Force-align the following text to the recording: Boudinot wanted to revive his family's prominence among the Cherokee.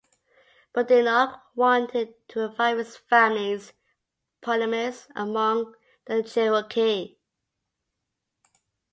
Boudinot 0.73 1.39
wanted 1.53 2.15
to 2.29 2.39
revive 2.39 2.79
his 2.79 2.97
family's 2.97 3.73
prominence 4.41 5.07
among 5.15 5.75
the 6.05 6.23
Cherokee. 6.23 7.19